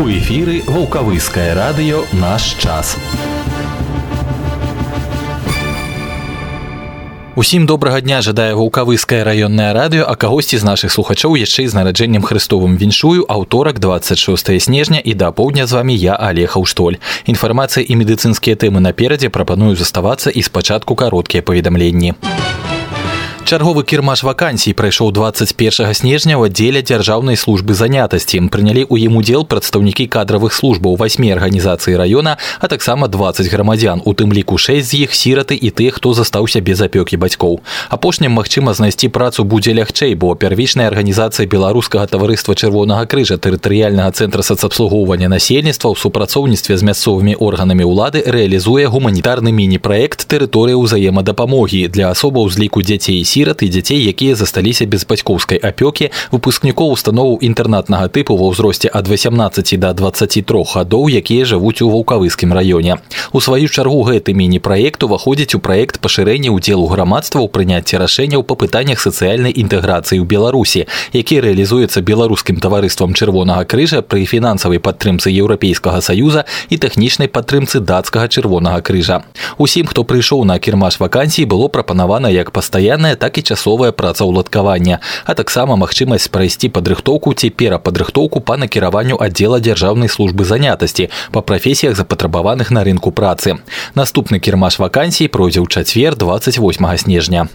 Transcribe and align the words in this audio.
У 0.00 0.08
эфіры 0.08 0.62
вулкавыскае 0.64 1.52
радыё 1.52 2.08
наш 2.16 2.56
час. 2.56 2.96
Усім 7.36 7.66
добрага 7.66 8.00
дня 8.00 8.22
жадае 8.24 8.54
вулкавыскае 8.56 9.20
раённае 9.28 9.76
радыё, 9.76 10.08
а 10.08 10.16
кагосьці 10.16 10.56
з 10.56 10.64
нашых 10.64 10.88
слухачоў 10.88 11.36
яшчэ 11.36 11.68
з 11.68 11.76
нараджэннем 11.76 12.24
Христовым 12.24 12.80
віншую 12.80 13.28
аўторак 13.28 13.76
26 13.78 14.56
снежня 14.56 15.04
і 15.04 15.12
да 15.12 15.32
поўдня 15.36 15.66
з 15.66 15.76
вами 15.76 15.92
я 15.92 16.16
Олег 16.16 16.56
Аўштоль. 16.56 16.96
Інфармацыя 17.28 17.84
і 17.84 17.92
медыцынскія 18.00 18.56
тэмы 18.56 18.80
наперадзе 18.80 19.28
прапаную 19.28 19.76
заставацца 19.76 20.30
і 20.30 20.40
спачатку 20.40 20.96
кароткія 20.96 21.42
паведамленні. 21.44 22.16
Чарговы 23.45 23.83
кірмаш 23.85 24.23
вакансій 24.25 24.73
прайшоў 24.73 25.11
21 25.13 25.93
снежня 25.93 26.33
ў 26.33 26.49
аддзеле 26.49 26.81
дзяржаўнай 26.81 27.37
службы 27.37 27.77
занятасці. 27.77 28.41
Прынялі 28.49 28.89
ў 28.89 29.05
ім 29.05 29.21
удзел 29.21 29.45
прадстаўнікі 29.45 30.09
кадравых 30.09 30.49
службаў 30.49 30.97
васьмі 30.97 31.29
арганізацыі 31.29 31.93
раёна, 31.93 32.41
а 32.57 32.65
таксама 32.65 33.05
20 33.05 33.45
грамадзян, 33.45 34.01
у 34.01 34.17
тым 34.17 34.33
ліку 34.33 34.57
6 34.57 34.81
з 34.81 35.05
іх 35.05 35.13
сіраты 35.13 35.53
і 35.53 35.69
тых, 35.69 36.01
хто 36.01 36.17
застаўся 36.17 36.57
без 36.57 36.81
апёкі 36.81 37.21
бацькоў. 37.21 37.61
Апошнім 37.93 38.33
магчыма 38.33 38.73
знайсці 38.73 39.13
працу 39.13 39.45
будзе 39.45 39.77
лягчэй, 39.77 40.17
бо 40.17 40.33
первічная 40.33 40.89
арганізацыя 40.89 41.45
беларускага 41.45 42.09
таварыства 42.09 42.57
чырвонага 42.57 43.05
крыжа 43.05 43.37
тэрытарыяльнага 43.37 44.09
цэнтра 44.09 44.41
сацабслугоўвання 44.41 45.29
насельніцтва 45.29 45.93
ў 45.93 46.01
супрацоўніцтве 46.01 46.81
з 46.81 46.81
мясцовымі 46.81 47.37
органамі 47.37 47.85
ўлады 47.85 48.25
рэалізуе 48.25 48.89
гуманітарны 48.89 49.53
міні-праект 49.53 50.25
тэрыторыя 50.25 50.81
ўзаемадапамогі 50.81 51.93
для 51.93 52.09
асобаў 52.09 52.49
з 52.49 52.65
ліку 52.65 52.81
дзяцей 52.81 53.21
і 53.21 53.28
сірат 53.29 53.63
і 53.63 53.69
дзяцей 53.69 54.01
якія 54.05 54.35
засталіся 54.35 54.85
без 54.85 55.05
бацькоўскай 55.05 55.59
апёкі 55.61 56.09
выпускнікоў 56.31 56.91
установаў 56.95 57.39
інтэрнатнага 57.41 58.09
тыпу 58.09 58.37
ва 58.37 58.49
ўзросце 58.49 58.89
ад 58.91 59.07
18 59.07 59.79
до 59.79 59.93
23 59.93 60.43
гадоў 60.73 61.09
якія 61.09 61.45
жывуць 61.45 61.81
у 61.81 61.89
вулкавыскім 61.89 62.53
раёне 62.53 62.97
у 63.31 63.41
сваю 63.41 63.67
чаргу 63.67 64.03
гэты 64.09 64.33
міні-праект 64.33 65.03
уваходзіць 65.03 65.55
у 65.55 65.59
праект 65.59 65.99
пашырэння 65.99 66.51
ўдзелу 66.51 66.87
грамадства 66.89 67.41
ў 67.41 67.49
прыняцці 67.49 68.01
рашэнняў 68.01 68.43
па 68.43 68.55
пытаннях 68.55 68.99
сацыяльнай 68.99 69.53
інтэграцыі 69.53 70.19
ў 70.19 70.25
беларусі 70.25 70.85
які 71.13 71.39
рэалізуецца 71.45 72.01
беларускім 72.01 72.57
таварыствам 72.63 73.13
чырвонага 73.13 73.65
крыжа 73.65 74.01
пры 74.01 74.25
фінансавай 74.25 74.79
падтрымцы 74.79 75.29
еўрапейскага 75.29 76.01
саюза 76.01 76.45
і 76.69 76.77
тэхнічнай 76.81 77.29
падтрымцы 77.29 77.79
дацкага 77.79 78.27
чырвонага 78.27 78.81
крыжа 78.81 79.21
усім 79.57 79.87
хто 79.87 80.03
прыйшоў 80.03 80.45
на 80.45 80.59
кірмаш 80.59 80.99
вакансій 80.99 81.45
было 81.45 81.67
прапанавана 81.67 82.29
як 82.29 82.51
пастаянная 82.51 83.15
так 83.20 83.38
і 83.38 83.44
часовае 83.44 83.92
працаўладкаванне 83.92 85.00
а 85.24 85.34
таксама 85.34 85.76
магчымасць 85.76 86.28
прайсці 86.32 86.70
падрыхтоўку 86.74 87.34
ці 87.34 87.50
перападрыхтоўку 87.50 88.40
па 88.40 88.56
накіраванню 88.56 89.18
аддзела 89.20 89.60
дзяржаўнай 89.60 90.08
службы 90.08 90.44
занятасці 90.44 91.08
па 91.32 91.42
прафесіях 91.42 91.96
запатрабаваных 91.96 92.70
на 92.70 92.84
рынку 92.84 93.12
працы. 93.12 93.58
Наступны 93.94 94.40
кірмаш 94.40 94.78
вакансій 94.78 95.28
пройдзе 95.28 95.60
ў 95.60 95.68
чацвер 95.68 96.16
28 96.16 96.98
снежня. 96.98 97.48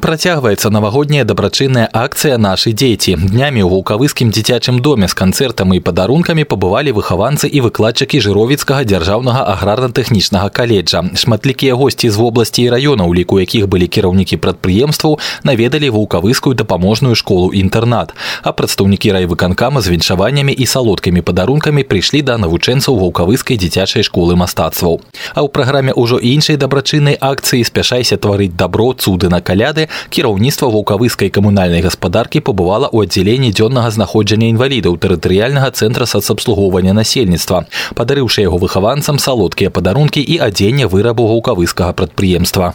Працягваецца 0.00 0.70
навагодняя 0.70 1.24
дабрачынная 1.24 1.88
акцыя 1.92 2.36
нашы 2.36 2.74
дзеці 2.76 3.16
днямі 3.16 3.64
ў 3.64 3.68
вулкавыскім 3.72 4.34
дзіцячым 4.34 4.80
доме 4.84 5.08
з 5.08 5.14
канцэртам 5.14 5.72
і 5.72 5.80
падарункамі 5.80 6.44
пабывалі 6.44 6.92
выхаванцы 6.92 7.48
і 7.48 7.64
выкладчыкі 7.64 8.20
жыровіцкага 8.20 8.84
дзяржаўнага 8.84 9.46
аграрна-тэхнічнага 9.54 10.50
каледжа. 10.50 11.04
Шматлікія 11.14 11.74
госці 11.74 12.10
з 12.10 12.16
вобласці 12.16 12.62
і 12.62 12.70
раёна 12.74 13.08
у 13.08 13.14
ліку 13.14 13.40
якіх 13.40 13.68
былі 13.68 13.88
кіраўнікі 13.88 14.36
прадпрыемства 14.36 14.73
прадпрыемстваў 14.74 15.18
наведалі 15.44 15.90
вулкавыскую 15.90 16.54
дапаможную 16.54 17.14
школу 17.14 17.50
інтэрнат 17.54 18.14
а 18.42 18.52
прадстаўнікі 18.52 19.12
райвыканкама 19.12 19.80
з 19.80 19.94
віншаваннямі 19.94 20.52
і 20.52 20.66
салодкімі 20.66 21.22
падарункамі 21.22 21.84
прыйшлі 21.86 22.22
да 22.22 22.38
навучэнцаў 22.38 22.98
вулкавыскай 22.98 23.56
дзіцячай 23.56 24.02
школы 24.02 24.36
мастацтваў. 24.36 25.00
А 25.34 25.40
ў 25.44 25.48
праграме 25.48 25.94
ўжо 25.94 26.18
іншай 26.18 26.56
дабрачыннай 26.56 27.16
акцыі 27.20 27.64
спяшайся 27.64 28.16
тварыць 28.16 28.54
дабро 28.56 28.92
цуды 28.94 29.28
на 29.30 29.40
каляды. 29.40 29.88
Кіраўніцтва 30.10 30.68
вулкавыскай 30.68 31.30
камунальнай 31.30 31.82
гаспадаркі 31.82 32.40
пабывала 32.40 32.90
ў 32.90 33.06
аддзяленні 33.06 33.54
дзённага 33.54 33.90
знаходжання 33.90 34.50
інвалідаў 34.50 34.98
тэрытарыяльнага 34.98 35.70
цэнтра 35.70 36.06
сацабслугоўвання 36.06 36.92
насельніцтва 36.92 37.64
падарыўшы 37.94 38.42
яго 38.42 38.58
выхаванцам 38.58 39.18
салодкія 39.18 39.70
падарункі 39.70 40.20
і 40.20 40.38
адзення 40.42 40.90
вырабу 40.90 41.26
вулкавыскага 41.30 41.94
прадпрыемства. 41.94 42.74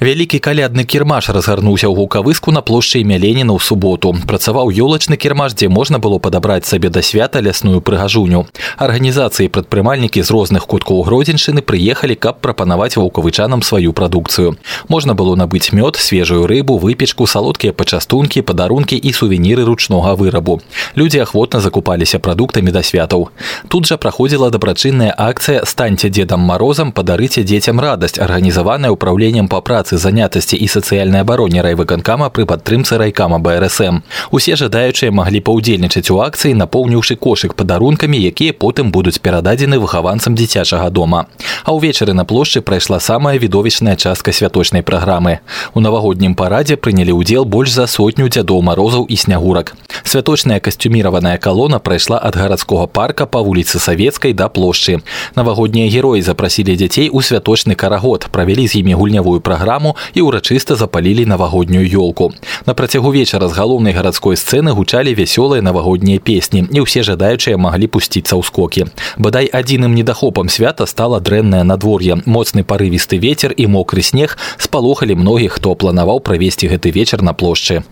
Вялікі 0.00 0.38
калядны 0.38 0.84
кірмаш 0.84 1.07
кірмаш 1.07 1.29
разгарнуўся 1.29 1.87
ў 1.87 1.95
гукавыску 1.95 2.51
на 2.51 2.61
плошчы 2.61 3.03
Мяленіна 3.03 3.53
ў 3.55 3.59
суботу. 3.63 4.15
Працаваў 4.27 4.71
ёлачны 4.71 5.17
кірмаш, 5.17 5.55
дзе 5.55 5.69
можна 5.69 5.99
было 5.99 6.19
падабраць 6.19 6.65
сабе 6.65 6.89
да 6.89 7.01
свята 7.01 7.39
лясную 7.39 7.79
прыгажуню. 7.79 8.47
Арганізацыі 8.77 9.51
прадпрымальнікі 9.53 10.23
з 10.23 10.29
розных 10.31 10.65
куткоў 10.65 11.03
гродзеншчыны 11.05 11.61
прыехалі, 11.61 12.15
каб 12.15 12.41
прапанаваць 12.41 12.97
ваўкавычанам 12.97 13.61
сваю 13.61 13.93
прадукцыю. 13.93 14.57
Можна 14.89 15.13
было 15.13 15.35
набыць 15.35 15.71
мёд, 15.71 15.95
свежую 15.95 16.47
рыбу, 16.47 16.77
выпечку, 16.77 17.27
салодкія 17.27 17.73
пачастункі, 17.73 18.41
падарункі 18.41 18.97
і 18.97 19.13
сувеніры 19.13 19.63
ручнога 19.65 20.15
вырабу. 20.15 20.61
Людзі 20.97 21.19
ахвотна 21.23 21.59
закупаліся 21.59 22.19
прадуктамі 22.19 22.71
да 22.71 22.83
святаў. 22.83 23.29
Тут 23.67 23.85
жа 23.85 23.97
праходзіла 23.97 24.49
дабрачынная 24.49 25.13
акцыя 25.17 25.65
станьце 25.65 26.09
дзедам 26.09 26.41
марозам 26.41 26.91
падарыце 26.91 27.43
дзецям 27.43 27.79
радасць, 27.79 28.19
арганізаваная 28.19 28.91
ўправленнем 28.91 29.47
па 29.47 29.61
працы 29.61 29.97
занятасці 29.97 30.55
і 30.57 30.67
сацыяльнай 30.67 30.96
сацыяльнай 30.97 31.21
абароне 31.21 31.61
райвыканкама 31.61 32.29
пры 32.33 32.45
падтрымцы 32.49 32.97
райкама 32.97 33.37
брсм 33.37 34.01
усе 34.31 34.57
жадаючыя 34.59 35.13
маглі 35.13 35.41
паўдзельнічаць 35.49 36.09
у 36.09 36.19
акцыі 36.25 36.57
напоўніўшы 36.57 37.17
кошык 37.25 37.53
падарункамі 37.59 38.17
якія 38.29 38.57
потым 38.65 38.91
будуць 38.95 39.19
перададзены 39.21 39.79
выхаванцам 39.83 40.35
дзіцячага 40.39 40.89
дома 40.89 41.25
а 41.63 41.77
ўвечары 41.77 42.13
на 42.17 42.25
плошчы 42.25 42.61
прайшла 42.61 42.99
самая 42.99 43.37
відовічная 43.37 43.95
частка 43.95 44.33
святочнай 44.33 44.83
праграмы 44.83 45.39
у 45.73 45.83
навагоднім 45.85 46.35
парадзе 46.35 46.77
прынялі 46.77 47.17
ўдзел 47.19 47.45
больш 47.45 47.73
за 47.77 47.87
сотню 47.87 48.29
дзядоў 48.29 48.61
марозаў 48.61 49.05
і 49.05 49.15
снягурак 49.15 49.73
святочная 50.03 50.59
касцюміраваная 50.59 51.37
калона 51.37 51.79
прайшла 51.79 52.17
ад 52.17 52.35
гарадскога 52.35 52.87
парка 52.87 53.25
па 53.25 53.41
вуліцы 53.45 53.79
савецкай 53.79 54.33
да 54.33 54.49
плошчы 54.49 54.99
навагоднія 55.35 55.89
героі 55.89 56.21
запрасілі 56.21 56.75
дзяцей 56.75 57.09
у 57.09 57.21
святочны 57.21 57.75
карагод 57.75 58.27
правялі 58.31 58.67
з 58.67 58.81
імі 58.81 58.93
гульнявую 58.99 59.41
праграму 59.41 59.95
і 60.13 60.21
ўрачыста 60.21 60.75
запа 60.75 60.86
запалілі 60.87 61.27
навагоднюю 61.27 61.83
ёлку. 61.83 62.31
На 62.63 62.73
працягу 62.73 63.11
вечара 63.11 63.51
з 63.51 63.59
галоўнай 63.59 63.91
гарадской 63.91 64.39
сцэны 64.39 64.71
гучалі 64.71 65.11
вясёлыя 65.11 65.59
навагоднія 65.59 66.23
песні 66.23 66.63
і 66.71 66.87
ўсе 66.87 67.03
жадаючыя 67.03 67.59
маглі 67.59 67.91
пусціцца 67.91 68.39
ў 68.39 68.43
скокі. 68.47 68.87
Бадай 69.19 69.51
адзіным 69.51 69.91
недахопам 69.91 70.47
свята 70.47 70.87
стала 70.87 71.19
дрэннае 71.19 71.67
надвор'е. 71.67 72.23
Моцны 72.23 72.63
парывісты 72.63 73.19
вецер 73.19 73.51
і 73.51 73.67
мокры 73.67 73.99
снег 73.99 74.39
спалохалі 74.55 75.19
многіх, 75.19 75.59
хто 75.59 75.75
планаваў 75.75 76.23
правесці 76.23 76.71
гэты 76.71 76.95
вечар 76.95 77.19
на 77.19 77.35
плошчы. 77.35 77.83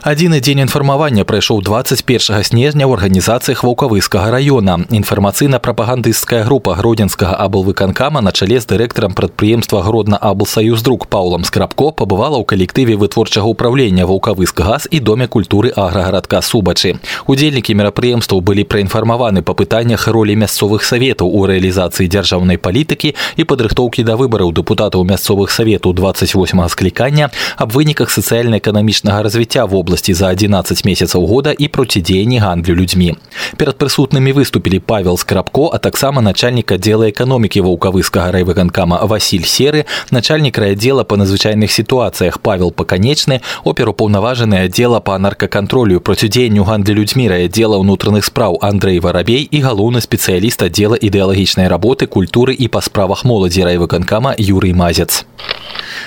Адзіны 0.00 0.40
дзень 0.40 0.64
інфармавання 0.64 1.28
прайшоў 1.28 1.60
21 1.60 2.40
снежня 2.40 2.88
ў 2.88 2.96
арганізацыях 2.96 3.60
ваўкавыскага 3.68 4.32
раёна. 4.32 4.88
Інфармацыйна-прапагандысцкая 4.88 6.48
група 6.48 6.74
гродзенскага 6.80 7.36
аблвыканкама 7.36 8.24
на 8.24 8.32
чале 8.32 8.60
з 8.60 8.64
дырэктарам 8.64 9.12
прадпрыемства 9.12 9.82
гродна 9.84 10.16
аблсаюздрук 10.16 11.06
паулам 11.12 11.44
скрабко 11.44 11.92
пабываў 11.92 12.30
працавала 12.30 12.38
ў 12.40 12.44
калектыве 12.46 12.94
вытворчага 13.00 13.46
ўправлення 13.48 14.06
вулкавыск 14.06 14.60
газ 14.60 14.86
і 14.90 15.00
доме 15.00 15.26
культуры 15.26 15.72
аграгарадка 15.74 16.42
субачы 16.42 17.00
удзельнікі 17.26 17.74
мерапрыемстваў 17.74 18.40
былі 18.44 18.64
праінфармаваны 18.68 19.42
па 19.42 19.54
пытаннях 19.56 20.06
ролі 20.08 20.36
мясцовых 20.36 20.84
саветаў 20.84 21.26
у 21.26 21.46
рэалізацыі 21.50 22.06
дзяржаўнай 22.06 22.58
палітыкі 22.58 23.14
і 23.36 23.42
падрыхтоўкі 23.44 24.04
да 24.04 24.14
выбараў 24.20 24.52
дэпутатаў 24.52 25.04
мясцовых 25.08 25.50
саветаў 25.50 25.96
28 25.96 26.68
склікання 26.68 27.30
аб 27.56 27.72
выніках 27.72 28.12
сацыяльна-эканамічнага 28.12 29.24
развіцця 29.26 29.64
в 29.64 29.74
области 29.84 30.12
за 30.12 30.28
11 30.28 30.84
месяцаў 30.84 31.26
года 31.26 31.54
і 31.58 31.68
процідзеянні 31.68 32.38
гандлю 32.38 32.74
людзьмі 32.74 33.14
перад 33.56 33.76
прысутнымі 33.76 34.32
выступілі 34.32 34.80
павел 34.80 35.18
скрабко 35.18 35.70
а 35.74 35.78
таксама 35.78 36.22
начальнік 36.22 36.72
аддзела 36.72 37.10
эканомікі 37.10 37.60
ваўкавыскага 37.60 38.32
райвыканкама 38.32 39.04
василь 39.06 39.44
серы 39.44 39.84
начальнік 40.10 40.58
райаддзела 40.58 41.04
па 41.04 41.16
надзвычайных 41.16 41.70
сітуацыях 41.70 41.90
сітуацыях 42.00 42.40
павел 42.40 42.70
паканечны 42.70 43.40
оперупаўнаважаны 43.64 44.64
аддзела 44.64 45.00
па 45.00 45.18
наркакантролю 45.18 46.00
процідзеянню 46.00 46.64
гандлі 46.64 46.94
людзьмі 46.94 47.28
аддзела 47.28 47.78
ўнутраных 47.82 48.24
спраў 48.24 48.58
Андрей 48.62 49.00
варабей 49.00 49.42
і 49.42 49.60
галоўны 49.60 50.00
спецыяліст 50.00 50.62
аддзела 50.62 50.96
ідэалагічнай 50.96 51.68
работы 51.68 52.06
культуры 52.06 52.54
і 52.54 52.68
па 52.68 52.80
справах 52.80 53.24
моладзі 53.24 53.64
райвыканкама 53.64 54.34
юрый 54.38 54.72
мазец 54.72 55.24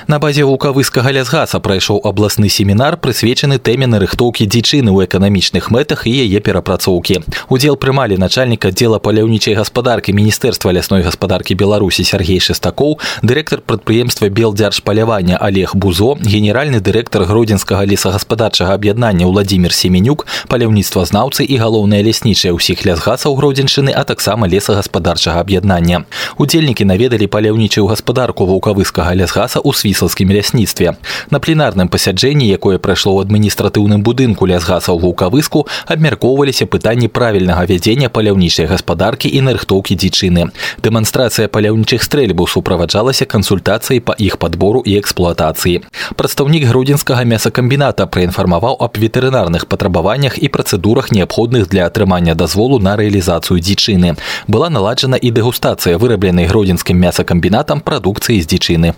На 0.08 0.20
базе 0.20 0.44
вулкавыскага 0.44 1.12
лясгаса 1.16 1.60
прайшоў 1.64 2.02
абласны 2.04 2.50
семінар 2.50 2.98
прысвечаны 2.98 3.60
тэме 3.69 3.85
нарыхтоўкі 3.85 4.49
дзічыны 4.49 4.89
ў 4.89 5.05
эканамічных 5.05 5.69
мэтах 5.69 6.09
і 6.09 6.13
яе 6.25 6.41
перапрацоўкі. 6.41 7.21
Удзел 7.53 7.77
прымалі 7.77 8.17
начальнік 8.17 8.65
аддзела 8.65 8.97
паляўнічай 8.97 9.61
гаспадаркі 9.61 10.17
міністэрства 10.17 10.73
лясной 10.73 11.05
гаспадаркі 11.05 11.53
Беларусі 11.53 12.01
Сергей 12.01 12.41
Шестакоў, 12.41 12.97
дырэктар 13.21 13.61
прадпрыемства 13.61 14.33
белдзяржпалявання 14.33 15.37
олег 15.37 15.77
бузо 15.77 16.17
генеральны 16.17 16.81
дырэктар 16.81 17.29
гродзенскага 17.29 17.85
лесагаспадарчага 17.85 18.73
аб'яднання 18.73 19.27
владимир 19.27 19.77
семенюк 19.77 20.25
паляўніцтвазнаўцы 20.49 21.45
і 21.45 21.61
галоўныя 21.61 22.01
ляснічыя 22.09 22.57
ўсіх 22.57 22.89
лясгасаў 22.89 23.37
гродзеншчыны 23.37 23.93
а 23.93 24.09
таксама 24.09 24.49
лесагаспадарчага 24.49 25.45
аб'яднання 25.45 26.09
удзельнікі 26.41 26.89
наведалі 26.89 27.29
паляўнічую 27.29 27.85
гаспадарку 27.93 28.49
ваўкавыскага 28.49 29.13
лясгаса 29.13 29.61
ў 29.61 29.77
свіслацкім 29.77 30.33
лясніцтве 30.33 30.97
на 31.29 31.37
пленарным 31.37 31.93
пасяджэнні 31.93 32.49
якое 32.49 32.79
прайшло 32.79 33.13
ў 33.19 33.29
адміністратыўным 33.59 34.03
будынку 34.03 34.47
лясгасаў 34.47 34.99
ваўкавыску 35.03 35.67
абмяркоўваліся 35.87 36.67
пытанні 36.67 37.09
правільнага 37.09 37.67
вядзення 37.67 38.09
паляўнічай 38.09 38.67
гаспадаркі 38.67 39.29
і 39.29 39.41
нарыхтоўкі 39.43 39.99
дзічыны 39.99 40.51
дэманстрацыя 40.83 41.49
паляўнічых 41.49 42.03
стрэльбаў 42.03 42.47
супроводжалася 42.47 43.27
кансультацыяй 43.27 44.01
па 44.01 44.15
іх 44.19 44.39
падбору 44.39 44.83
і 44.87 44.99
эксплуатацыі. 44.99 45.83
Прадстаўнік 46.15 46.65
грудзенскага 46.71 47.25
мясакамбіната 47.25 48.07
праінфармаваў 48.07 48.79
аб 48.79 48.99
ветэрынарных 48.99 49.67
патрабаваннях 49.67 50.39
і 50.39 50.49
працэдурах 50.49 51.11
неабходных 51.11 51.69
для 51.69 51.87
атрымання 51.87 52.35
дазволу 52.35 52.79
на 52.79 52.97
рэалізацыю 52.97 53.59
дзічыны. 53.59 54.17
Была 54.47 54.71
наладжана 54.71 55.17
і 55.17 55.31
дэгустацыя 55.35 55.99
вырабленай 55.99 56.47
гродзенскім 56.47 56.97
мясакамбінатам 56.97 57.81
прадукцыі 57.81 58.41
з 58.41 58.47
дзічыны. 58.47 58.95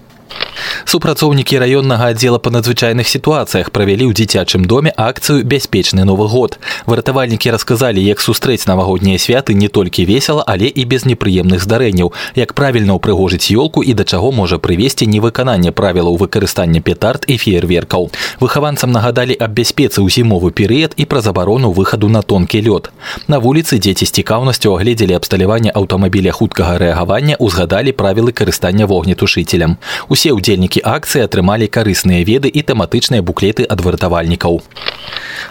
Супрацоўнікі 0.85 1.57
раённага 1.59 2.13
аддзела 2.13 2.37
па 2.37 2.51
надзвычайных 2.53 3.09
сітуацыях 3.09 3.71
правялі 3.73 4.05
ў 4.05 4.13
дзіцячым 4.13 4.65
доме 4.69 4.93
акцыю 4.95 5.41
бяспечны 5.43 6.05
новы 6.05 6.27
год. 6.29 6.59
Выратавальнікі 6.85 7.51
расказалі, 7.51 8.03
як 8.05 8.21
сустрэць 8.21 8.67
навагоднія 8.69 9.17
святы 9.17 9.57
не 9.57 9.67
толькі 9.67 10.05
весела, 10.05 10.43
але 10.45 10.69
і 10.69 10.85
без 10.85 11.05
непрыемных 11.09 11.65
здарэнняў, 11.65 12.13
як 12.35 12.53
правільна 12.53 12.95
ўпрыгожыць 13.01 13.49
ёлку 13.49 13.81
і 13.81 13.97
да 13.97 14.05
чаго 14.05 14.31
можа 14.31 14.61
прывесці 14.61 15.09
невыкананне 15.09 15.71
правілаў 15.71 16.21
выкарыстання 16.21 16.81
петард 16.85 17.25
і 17.27 17.37
феерверкаў. 17.41 18.11
Выхаванцам 18.39 18.91
нагадалі 18.93 19.33
аб 19.41 19.57
бяспецы 19.57 20.05
ў 20.05 20.07
зімовы 20.13 20.53
перыяд 20.53 20.93
і 21.01 21.09
пра 21.09 21.25
забарону 21.25 21.73
выхаду 21.73 22.09
на 22.13 22.21
тонкі 22.21 22.61
лёд. 22.61 22.93
На 23.27 23.41
вуліцы 23.41 23.81
дзеці 23.81 24.05
з 24.05 24.11
цікаўнасцю 24.21 24.77
агледзелі 24.77 25.17
абсталяванне 25.17 25.73
аўтамабіля 25.73 26.31
хуткага 26.31 26.77
рэагавання, 26.77 27.41
узгадалі 27.41 27.91
правілы 27.91 28.31
карыстання 28.31 28.85
вогнетушителем. 28.85 29.77
Усе 30.09 30.31
ўдзельнікі 30.49 30.81
акцыі 30.81 31.25
атрымалі 31.27 31.67
карысныя 31.67 32.25
веды 32.25 32.49
і 32.49 32.61
тэматычныя 32.65 33.21
буклеты 33.21 33.67
ад 33.69 33.81
выратавальнікаў. 33.85 34.63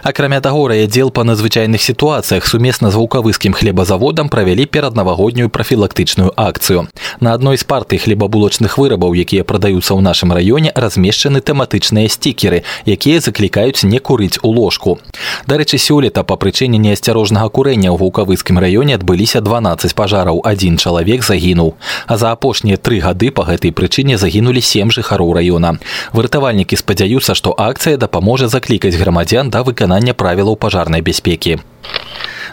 Акрамя 0.02 0.40
таго 0.40 0.66
райаддзел 0.68 1.10
па 1.10 1.24
надзвычайных 1.28 1.82
сітуацыях 1.82 2.46
сумесна 2.48 2.90
з 2.90 2.96
вулкавыскім 2.96 3.52
хлебазаводам 3.52 4.32
правялі 4.32 4.64
пераднавагоднюю 4.64 5.50
прафілактычную 5.52 6.32
акцыю. 6.40 6.88
На 7.20 7.34
адной 7.34 7.60
з 7.60 7.64
партый 7.64 8.00
хлебабулочных 8.00 8.78
вырабаў, 8.80 9.12
якія 9.12 9.44
прадаюцца 9.44 9.92
ў 9.92 10.00
нашым 10.00 10.32
раёне 10.32 10.72
размешчаны 10.72 11.44
тэматычныя 11.44 12.08
стікеры, 12.08 12.64
якія 12.88 13.20
заклікаюць 13.20 13.84
не 13.84 14.00
курыць 14.00 14.40
у 14.40 14.48
ложку. 14.56 14.96
Дарэчы, 15.44 15.76
сёлета 15.76 16.24
па 16.24 16.40
прычыне 16.40 16.80
неасцярожнага 16.80 17.52
курэння 17.52 17.92
ў 17.92 18.00
вулкавыскім 18.00 18.56
раёне 18.56 18.96
адбыліся 18.96 19.44
12 19.44 19.92
пажараў, 19.92 20.40
адзін 20.48 20.80
чалавек 20.80 21.20
загінуў. 21.20 21.76
А 22.08 22.16
за 22.16 22.32
апошнія 22.32 22.80
тры 22.80 23.04
гады 23.04 23.28
па 23.36 23.44
гэтай 23.44 23.68
прычыне 23.76 24.16
загінулі 24.16 24.64
сем 24.64 24.88
жыхароў 24.88 25.36
раёна. 25.36 25.76
Выратавальнікі 26.16 26.80
спадзяюцца, 26.80 27.36
што 27.36 27.52
акцыя 27.52 28.00
дапаможа 28.00 28.48
заклікаць 28.48 28.96
грамадзян 28.96 29.52
да 29.52 29.60
выканання 29.60 29.89
правілаў 30.13 30.55
пажарнай 30.55 31.01
бяспекі. 31.01 31.59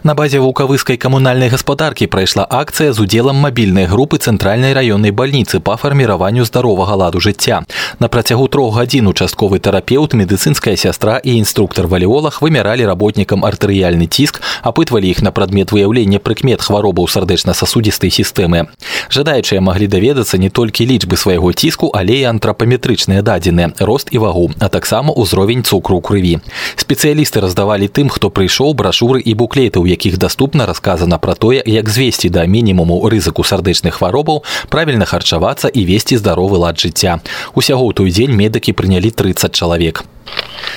На 0.02 0.14
базе 0.14 0.40
вулкавыскай 0.40 0.96
камунальнай 0.96 1.48
гаспадаркі 1.48 2.06
прайшла 2.06 2.46
акцыя 2.48 2.92
з 2.92 3.00
удзелам 3.00 3.36
мабільнай 3.36 3.86
групы 3.86 4.18
цэнтральнай 4.18 4.72
раённай 4.74 5.10
бальніцы 5.10 5.60
па 5.60 5.76
фарміраванню 5.76 6.44
здаровага 6.44 6.94
ладу 6.94 7.20
жыцця. 7.20 7.62
На 7.98 8.08
працягу 8.08 8.48
трох 8.48 8.74
гадзін 8.76 9.08
участковы 9.08 9.58
тэрапеўт, 9.58 10.14
медыцынская 10.14 10.76
сястра 10.76 11.18
і 11.22 11.36
інструктор 11.38 11.86
валіолах 11.86 12.42
вымяралі 12.42 12.86
работнікам 12.86 13.44
артэрыяльны 13.44 14.06
ціск, 14.06 14.42
апытвалі 14.62 15.06
іх 15.10 15.22
на 15.22 15.30
прадмет 15.30 15.72
выяўлення 15.72 16.18
прыкмет 16.18 16.62
хваробаў 16.62 17.06
сардэчна-сасудзістай 17.06 18.10
сістэмы. 18.10 18.66
Жадаючыя 19.10 19.60
маглі 19.60 19.86
даведацца 19.86 20.38
не 20.38 20.50
толькі 20.50 20.86
лічбы 20.86 21.16
свайго 21.16 21.52
ціску, 21.52 21.92
але 21.94 22.22
і 22.22 22.28
антрапаметрычныя 22.32 23.22
дадзеныя, 23.22 23.74
рост 23.78 24.08
і 24.10 24.18
вагу, 24.18 24.50
а 24.58 24.68
таксама 24.68 25.14
ўзровень 25.14 25.62
цукру 25.62 25.98
ў 25.98 26.02
крыві. 26.02 26.34
Спецыялісты 26.76 27.40
раздавалі 27.44 27.88
тым, 27.88 28.08
хто 28.08 28.30
прыйшоў 28.30 28.74
брашуры 28.74 29.20
і 29.20 29.34
буклеты, 29.34 29.78
у 29.87 29.89
якіх 29.89 30.17
даступна 30.17 30.65
расказана 30.67 31.17
пра 31.17 31.33
тое, 31.33 31.63
як 31.65 31.87
звесці 31.89 32.29
да 32.29 32.43
мінімуму 32.43 32.99
рызыку 33.07 33.47
сардэчных 33.47 34.03
хваробаў, 34.03 34.43
правільна 34.67 35.07
харчавацца 35.07 35.71
і 35.71 35.87
весці 35.87 36.19
здаровы 36.19 36.59
лад 36.59 36.75
жыцця. 36.75 37.23
Усяго 37.55 37.87
ў 37.87 37.95
той 37.95 38.11
дзень 38.11 38.35
медыкі 38.35 38.75
прынялі 38.75 39.15
30 39.15 39.55
чалавек. 39.55 40.03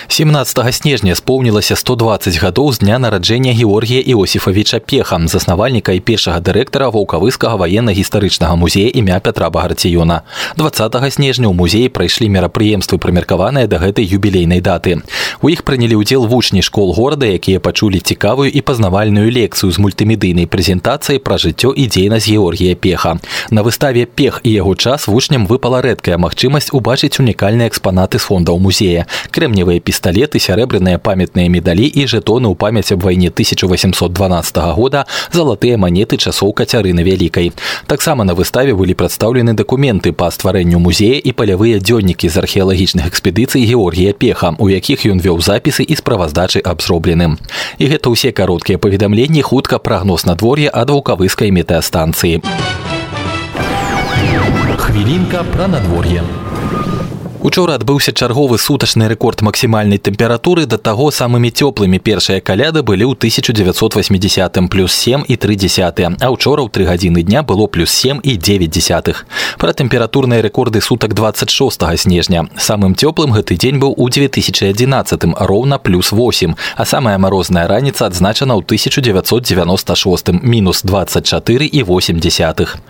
17 0.09 0.75
снежня 0.75 1.15
споўнілася 1.15 1.77
120 1.77 2.39
гадоў 2.43 2.73
з 2.73 2.79
дня 2.79 2.99
нараджэння 2.99 3.53
Георгія 3.53 4.01
Іосифавіча 4.01 4.79
Пеха, 4.79 5.19
заснавальніка 5.27 5.93
і 5.93 6.01
першага 6.01 6.41
дырэктара 6.41 6.91
ваўкавыскага 6.91 7.57
ваенна-гістарычнага 7.57 8.57
музея 8.57 8.91
імя 8.95 9.21
Пятра 9.21 9.51
Багарціёна. 9.51 10.23
20 10.57 11.13
снежня 11.13 11.49
ў 11.49 11.55
музеі 11.55 11.89
прайшлі 11.89 12.29
мерапрыемствы 12.31 12.99
прымеркаваныя 12.99 13.67
да 13.67 13.79
гэтай 13.79 14.07
юбілейнай 14.07 14.61
даты. 14.61 15.03
У 15.43 15.49
іх 15.49 15.63
прынялі 15.63 15.99
ўдзел 16.03 16.27
вучні 16.27 16.63
школ 16.63 16.93
горада, 16.95 17.27
якія 17.27 17.61
пачулі 17.61 18.01
цікавую 18.01 18.51
і 18.51 18.61
пазнавальную 18.61 19.00
лекцыю 19.09 19.73
з 19.73 19.79
мультымедыйнай 19.79 20.47
прэзентацыяй 20.47 21.21
пра 21.21 21.39
жыццё 21.39 21.73
і 21.73 21.87
дзейнасць 21.87 22.29
Георгія 22.29 22.75
Пеха. 22.75 23.21
На 23.51 23.63
выставе 23.63 24.05
Пех 24.07 24.41
і 24.45 24.53
яго 24.53 24.75
час 24.75 25.09
вучням 25.09 25.47
выпала 25.47 25.81
рэдкая 25.81 26.19
магчымасць 26.19 26.73
убачыць 26.73 27.21
унікальныя 27.21 27.69
экспанаты 27.69 28.19
з 28.19 28.27
фондаў 28.27 28.59
музея 28.59 29.07
кремниевые 29.31 29.81
пистолеты, 29.81 30.39
серебряные 30.39 30.99
памятные 30.99 31.49
медали 31.49 31.87
и 31.87 32.07
жетоны 32.07 32.49
ў 32.51 32.55
памяць 32.57 32.93
аб 32.93 33.05
вайне 33.05 33.29
1812 33.29 34.57
года, 34.75 35.07
залатыя 35.33 35.79
манеты 35.79 36.17
часоў 36.17 36.53
кацярыны 36.53 37.03
вялікай. 37.03 37.53
Таксама 37.87 38.25
на 38.25 38.35
выставе 38.35 38.75
былі 38.75 38.95
прадстаўлены 38.95 39.55
дакументы 39.55 40.13
па 40.13 40.31
стварэнню 40.31 40.79
музея 40.79 41.19
і 41.23 41.33
палявыя 41.33 41.79
дзённікі 41.79 42.29
з 42.29 42.37
археалагічных 42.37 43.07
экспедыцый 43.07 43.65
Георгія 43.65 44.13
Пеха, 44.13 44.55
у 44.59 44.69
якіх 44.69 45.07
ён 45.07 45.21
вёў 45.21 45.41
запісы 45.41 45.83
і 45.83 45.95
справаздачы 45.97 46.61
аб 46.61 46.83
зробленым. 46.83 47.39
І 47.79 47.87
гэта 47.87 48.11
ўсе 48.11 48.33
кароткія 48.33 48.79
паведамленні 48.79 48.90
хутка 49.46 49.78
прагноз 49.78 50.26
надвор'я 50.26 50.74
ад 50.74 50.90
вулкавыскай 50.90 51.54
метэастанцыі. 51.54 52.42
Хвілінка 54.78 55.46
пра 55.54 55.68
надвор'е. 55.68 56.24
Учора 57.46 57.76
адбыўся 57.78 58.10
чарговы 58.10 58.58
сутачны 58.58 59.06
рэкорд 59.06 59.44
максімальнай 59.46 60.00
тэмпературы 60.02 60.66
да 60.66 60.80
таго 60.82 61.12
самымі 61.14 61.52
цёплымі 61.54 62.00
першыя 62.02 62.42
каляды 62.42 62.82
былі 62.82 63.06
ў 63.06 63.14
1980 63.14 64.66
плюс 64.74 64.96
7 64.98 65.26
і 65.30 65.36
3 65.38 65.54
десятыя, 65.54 66.10
а 66.18 66.32
учора 66.34 66.66
ў 66.66 66.74
тры 66.74 66.90
гадзіны 66.90 67.22
дня 67.22 67.44
было 67.44 67.68
плюс 67.68 67.94
7 67.94 68.18
і 68.24 68.34
9 68.34 68.74
десятых. 68.74 69.30
Пра 69.62 69.78
тэмпературныя 69.78 70.42
рэкорды 70.42 70.82
сутак 70.82 71.14
26 71.14 71.86
снежня. 72.02 72.50
Самым 72.58 72.98
цёплым 72.98 73.38
гэты 73.38 73.62
дзень 73.62 73.78
быў 73.78 73.94
у 73.94 74.10
2011 74.10 75.38
роўна 75.38 75.78
плюс 75.78 76.12
8, 76.12 76.56
а 76.76 76.86
самая 76.86 77.22
марозная 77.22 77.68
раніца 77.68 78.10
адзначана 78.10 78.58
ў 78.58 78.66
1996 78.66 80.34
мінус 80.42 80.82
24 80.82 81.66
і 81.66 81.84
8 81.84 82.18
десятых. 82.18 82.82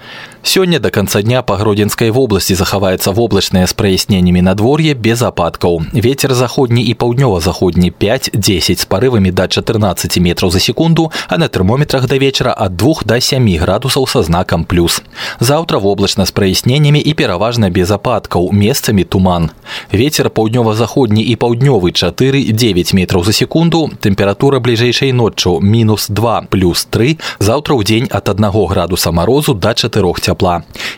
Сёння 0.45 0.79
до 0.79 0.91
конца 0.91 1.23
дня 1.23 1.41
па 1.41 1.57
гродзенскай 1.57 2.11
вобласці 2.13 2.53
захаваецца 2.53 3.11
воблачнае 3.11 3.65
з 3.67 3.73
праясненнямі 3.73 4.45
надвор'е 4.45 4.93
без 4.93 5.25
ападкаў. 5.25 5.89
Вецер 5.91 6.35
заходні 6.37 6.85
і 6.85 6.93
паўднёва-заходні 6.93 7.89
5-10 7.89 8.77
з 8.77 8.85
парывамі 8.85 9.31
да 9.33 9.47
14 9.47 10.19
метраў 10.21 10.51
за 10.51 10.59
секунду, 10.59 11.11
а 11.27 11.37
на 11.37 11.47
тэрмометрах 11.47 12.05
да 12.07 12.17
вечара 12.21 12.53
ад 12.53 12.77
2 12.77 12.93
до 13.05 13.19
7 13.19 13.57
градусаў 13.57 14.05
са 14.07 14.21
знакам 14.21 14.63
плюс. 14.69 15.01
Заўтра 15.39 15.79
воблачна 15.79 16.25
з 16.25 16.31
праясненнямі 16.31 17.01
і 17.01 17.13
пераважна 17.13 17.69
без 17.69 17.91
ападкаў, 17.91 18.53
месцамі 18.53 19.03
туман. 19.03 19.49
Вецер 19.91 20.29
паўднёва-заходні 20.29 21.25
і 21.25 21.35
паўднёвы 21.35 21.89
4-9 21.89 22.93
метраў 22.93 23.25
за 23.25 23.33
секунду, 23.33 23.89
тэмпература 23.99 24.59
бліжэйшай 24.59 25.11
ноччу 25.11 25.59
мінус 25.59 26.05
2 26.07 26.53
плюс 26.53 26.85
3, 26.85 27.17
заўтра 27.39 27.73
ў 27.73 27.83
дзень 27.83 28.07
ад 28.13 28.29
1 28.29 28.45
градуса 28.69 29.11
марозу 29.11 29.57
да 29.57 29.73
4 29.73 30.13
цяпла. 30.21 30.28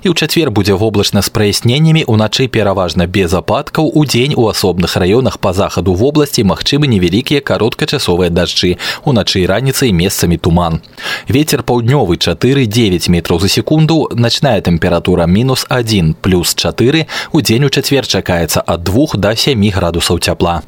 І 0.04 0.10
ў 0.10 0.14
чацвер 0.14 0.52
будзе 0.52 0.74
воблачна 0.74 1.22
з 1.22 1.30
праясненнямі 1.30 2.04
уначы 2.08 2.48
пераважна 2.48 3.08
без 3.08 3.34
ападкаў 3.34 3.92
у 3.94 4.06
дзень 4.06 4.36
у 4.36 4.48
асобных 4.52 4.98
раёнах 4.98 5.40
па 5.40 5.54
захаду 5.54 5.94
вобласці 5.94 6.44
магчымы 6.44 6.88
невялікія 6.92 7.42
кароткачасовыя 7.42 8.30
дажджы 8.30 8.76
уначы 9.06 9.44
і 9.44 9.48
раніцай 9.48 9.92
месцамі 9.92 10.38
туман. 10.38 10.82
Вецер 11.28 11.64
паўднёвы 11.64 12.18
4-9 12.18 13.10
метраў 13.10 13.40
за 13.40 13.50
секунду 13.50 14.10
начная 14.14 14.62
тэмпература 14.62 15.26
мінус 15.26 15.66
1 15.70 16.16
плюс 16.22 16.56
4 16.56 17.06
у 17.32 17.42
дзень 17.42 17.64
у 17.64 17.70
чацвер 17.70 18.08
чакаецца 18.08 18.64
ад 18.66 18.84
2 18.84 19.20
до 19.22 19.36
7 19.36 19.70
градусаў 19.72 20.20
цяпла. 20.20 20.62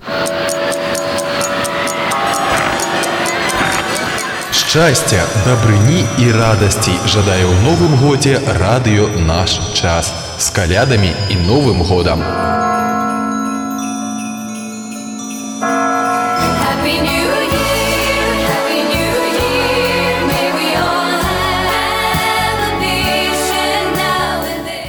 Шчасця, 4.74 5.22
дабрыні 5.46 6.02
і 6.18 6.32
радасці 6.34 6.94
жадае 7.06 7.46
ў 7.46 7.54
новым 7.66 7.94
годзе 8.02 8.42
радыё 8.58 9.06
наш 9.22 9.60
час 9.78 10.10
з 10.38 10.50
калядамі 10.50 11.14
і 11.30 11.36
новым 11.46 11.86
годам. 11.86 12.26